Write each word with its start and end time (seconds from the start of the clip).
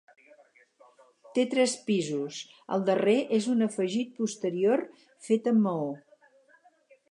Té 1.37 1.43
tres 1.51 1.75
pisos; 1.89 2.39
el 2.77 2.87
darrer 2.89 3.15
és 3.39 3.49
un 3.53 3.67
afegit 3.67 4.17
posterior 4.23 4.85
fet 5.29 5.53
amb 5.55 5.65
maó. 5.69 5.89